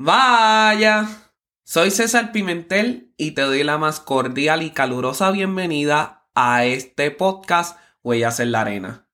Vaya, 0.00 1.08
soy 1.64 1.90
César 1.90 2.30
Pimentel 2.30 3.12
y 3.16 3.32
te 3.32 3.42
doy 3.42 3.64
la 3.64 3.78
más 3.78 3.98
cordial 3.98 4.62
y 4.62 4.70
calurosa 4.70 5.32
bienvenida 5.32 6.28
a 6.36 6.64
este 6.64 7.10
podcast 7.10 7.76
Huellas 8.04 8.38
en 8.38 8.52
la 8.52 8.60
Arena. 8.60 9.08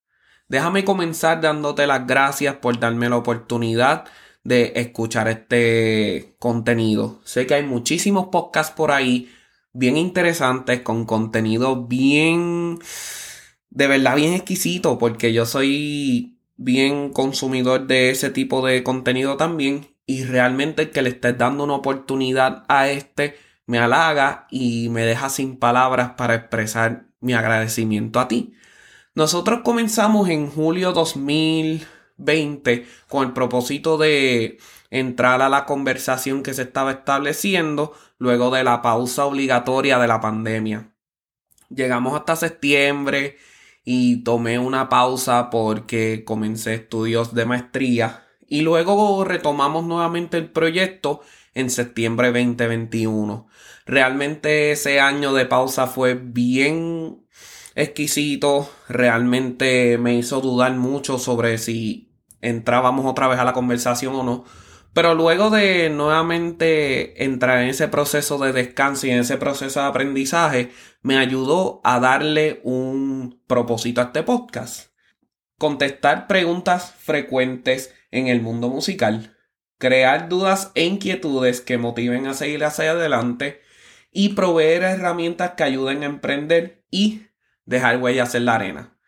Déjame 0.47 0.85
comenzar 0.85 1.41
dándote 1.41 1.87
las 1.87 2.07
gracias 2.07 2.57
por 2.57 2.79
darme 2.79 3.09
la 3.09 3.17
oportunidad 3.17 4.05
de 4.43 4.75
escuchar 4.77 5.27
este 5.29 6.37
contenido. 6.39 7.19
Sé 7.25 7.47
que 7.47 7.55
hay 7.55 7.63
muchísimos 7.63 8.27
podcasts 8.27 8.75
por 8.75 8.93
ahí 8.93 9.33
bien 9.73 9.97
interesantes 9.97 10.83
con 10.83 11.07
contenido 11.07 11.87
bien 11.87 12.79
de 13.71 13.87
verdad 13.87 14.17
bien 14.17 14.35
exquisito 14.35 14.99
porque 14.99 15.33
yo 15.33 15.47
soy 15.47 16.39
bien 16.57 17.09
consumidor 17.09 17.87
de 17.87 18.11
ese 18.11 18.29
tipo 18.29 18.67
de 18.67 18.83
contenido 18.83 19.39
también 19.39 19.94
y 20.07 20.25
realmente 20.25 20.91
que 20.91 21.03
le 21.03 21.11
estés 21.11 21.37
dando 21.39 21.65
una 21.65 21.75
oportunidad 21.75 22.65
a 22.69 22.89
este 22.89 23.37
me 23.67 23.79
halaga 23.79 24.47
y 24.51 24.89
me 24.91 25.03
deja 25.03 25.29
sin 25.31 25.57
palabras 25.59 26.13
para 26.17 26.35
expresar 26.35 27.07
mi 27.21 27.33
agradecimiento 27.33 28.21
a 28.21 28.29
ti. 28.29 28.55
Nosotros 29.15 29.61
comenzamos 29.65 30.29
en 30.29 30.51
julio 30.51 30.93
2020 30.93 32.87
con 33.09 33.27
el 33.29 33.33
propósito 33.33 33.97
de 33.97 34.59
entrar 34.91 35.41
a 35.41 35.49
la 35.49 35.65
conversación 35.65 36.43
que 36.43 36.53
se 36.53 36.63
estaba 36.63 36.91
estableciendo 36.91 37.95
luego 38.19 38.51
de 38.51 38.65
la 38.65 38.83
pausa 38.83 39.25
obligatoria 39.25 39.99
de 39.99 40.09
la 40.09 40.21
pandemia. 40.21 40.93
Llegamos 41.71 42.15
hasta 42.15 42.37
septiembre 42.37 43.37
y 43.85 44.23
tomé 44.25 44.59
una 44.59 44.89
pausa 44.89 45.49
porque 45.51 46.25
comencé 46.25 46.75
estudios 46.75 47.35
de 47.35 47.47
maestría 47.47 48.24
y 48.55 48.61
luego 48.61 49.25
retomamos 49.25 49.85
nuevamente 49.85 50.37
el 50.37 50.49
proyecto 50.49 51.23
en 51.55 51.71
septiembre 51.71 52.29
2021. 52.29 53.49
Realmente 53.85 54.71
ese 54.71 55.01
año 55.01 55.35
de 55.35 55.45
pausa 55.45 55.89
fue 55.89 56.15
bien 56.15 57.27
exquisito, 57.75 58.71
realmente 58.89 59.99
me 59.99 60.15
hizo 60.15 60.41
dudar 60.41 60.73
mucho 60.77 61.19
sobre 61.19 61.59
si 61.59 62.13
entrábamos 62.43 63.07
otra 63.07 63.27
vez 63.27 63.41
a 63.41 63.45
la 63.45 63.55
conversación 63.55 64.15
o 64.15 64.23
no. 64.23 64.45
Pero 64.93 65.17
luego 65.17 65.51
de 65.51 65.91
nuevamente 65.91 67.25
entrar 67.25 67.61
en 67.61 67.71
ese 67.71 67.89
proceso 67.89 68.39
de 68.39 68.53
descanso 68.53 69.09
y 69.09 69.11
en 69.11 69.19
ese 69.19 69.37
proceso 69.37 69.81
de 69.81 69.87
aprendizaje, 69.87 70.71
me 71.03 71.19
ayudó 71.19 71.81
a 71.83 71.99
darle 71.99 72.61
un 72.63 73.43
propósito 73.49 74.01
a 74.01 74.05
este 74.05 74.23
podcast. 74.23 74.94
Contestar 75.59 76.27
preguntas 76.27 76.95
frecuentes 76.99 77.95
en 78.11 78.29
el 78.29 78.41
mundo 78.41 78.69
musical, 78.69 79.37
crear 79.79 80.29
dudas 80.29 80.73
e 80.75 80.85
inquietudes 80.85 81.61
que 81.61 81.79
motiven 81.79 82.27
a 82.27 82.35
seguir 82.35 82.65
hacia 82.65 82.93
adelante 82.93 83.61
y 84.11 84.31
proveer 84.31 84.83
herramientas 84.83 85.53
que 85.57 85.65
ayuden 85.65 86.03
a 86.03 86.07
emprender 86.07 86.85
y 86.91 87.23
dejar 87.67 87.99
huellas 87.99 88.35
en 88.35 88.45
la 88.47 88.55
arena. 88.55 88.99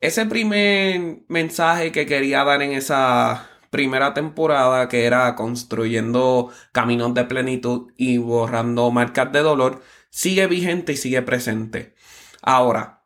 Ese 0.00 0.26
primer 0.26 1.24
mensaje 1.28 1.92
que 1.92 2.06
quería 2.06 2.44
dar 2.44 2.62
en 2.62 2.72
esa 2.72 3.50
primera 3.70 4.14
temporada, 4.14 4.88
que 4.88 5.04
era 5.04 5.34
construyendo 5.34 6.50
caminos 6.72 7.14
de 7.14 7.24
plenitud 7.24 7.92
y 7.96 8.18
borrando 8.18 8.90
marcas 8.90 9.32
de 9.32 9.40
dolor, 9.40 9.82
sigue 10.10 10.46
vigente 10.46 10.92
y 10.92 10.96
sigue 10.96 11.22
presente. 11.22 11.94
Ahora, 12.42 12.99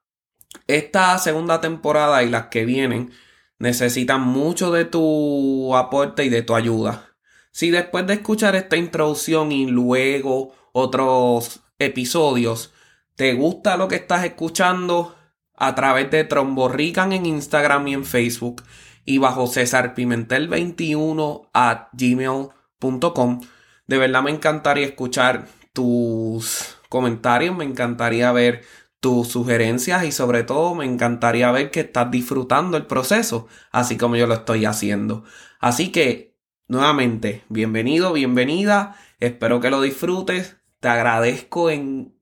esta 0.66 1.18
segunda 1.18 1.60
temporada 1.60 2.22
y 2.22 2.30
las 2.30 2.46
que 2.46 2.64
vienen 2.64 3.12
necesitan 3.58 4.20
mucho 4.22 4.72
de 4.72 4.84
tu 4.84 5.74
aporte 5.76 6.24
y 6.24 6.28
de 6.28 6.42
tu 6.42 6.54
ayuda. 6.54 7.10
Si 7.50 7.70
después 7.70 8.06
de 8.06 8.14
escuchar 8.14 8.56
esta 8.56 8.76
introducción 8.76 9.52
y 9.52 9.66
luego 9.66 10.54
otros 10.72 11.60
episodios 11.78 12.72
te 13.16 13.34
gusta 13.34 13.76
lo 13.76 13.86
que 13.86 13.96
estás 13.96 14.24
escuchando 14.24 15.14
a 15.56 15.74
través 15.74 16.10
de 16.10 16.24
Tromborrican 16.24 17.12
en 17.12 17.26
Instagram 17.26 17.86
y 17.88 17.94
en 17.94 18.04
Facebook 18.04 18.62
y 19.04 19.18
bajo 19.18 19.46
César 19.46 19.94
Pimentel 19.94 20.48
21 20.48 21.50
a 21.54 21.90
gmail.com. 21.92 23.40
De 23.86 23.98
verdad 23.98 24.22
me 24.22 24.30
encantaría 24.30 24.86
escuchar 24.86 25.46
tus 25.72 26.76
comentarios, 26.88 27.56
me 27.56 27.64
encantaría 27.64 28.32
ver 28.32 28.64
tus 29.04 29.28
sugerencias 29.28 30.02
y 30.04 30.12
sobre 30.12 30.44
todo 30.44 30.74
me 30.74 30.86
encantaría 30.86 31.52
ver 31.52 31.70
que 31.70 31.80
estás 31.80 32.10
disfrutando 32.10 32.78
el 32.78 32.86
proceso, 32.86 33.48
así 33.70 33.98
como 33.98 34.16
yo 34.16 34.26
lo 34.26 34.32
estoy 34.32 34.64
haciendo. 34.64 35.24
Así 35.60 35.92
que, 35.92 36.38
nuevamente, 36.68 37.44
bienvenido, 37.50 38.14
bienvenida, 38.14 38.96
espero 39.20 39.60
que 39.60 39.68
lo 39.68 39.82
disfrutes, 39.82 40.56
te 40.80 40.88
agradezco 40.88 41.68
en 41.68 42.18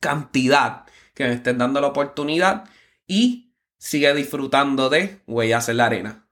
cantidad 0.00 0.86
que 1.12 1.24
me 1.24 1.34
estés 1.34 1.58
dando 1.58 1.82
la 1.82 1.88
oportunidad 1.88 2.70
y 3.06 3.52
sigue 3.76 4.14
disfrutando 4.14 4.88
de 4.88 5.20
Huellas 5.26 5.68
en 5.68 5.76
la 5.76 5.84
Arena. 5.84 6.26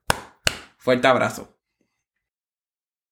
Fuerte 0.79 1.07
abrazo. 1.07 1.55